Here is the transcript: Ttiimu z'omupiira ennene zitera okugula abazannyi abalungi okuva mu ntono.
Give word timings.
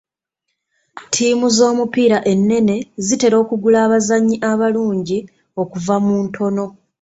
Ttiimu 1.05 1.45
z'omupiira 1.57 2.17
ennene 2.31 2.75
zitera 3.05 3.35
okugula 3.43 3.77
abazannyi 3.85 4.35
abalungi 4.51 5.19
okuva 5.61 5.95
mu 6.05 6.15
ntono. 6.25 6.65